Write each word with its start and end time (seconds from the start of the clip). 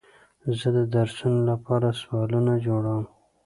زه 0.57 0.67
د 0.77 0.79
درسونو 0.95 1.39
لپاره 1.51 1.87
سوالونه 2.01 2.53
جوړوم. 2.65 3.03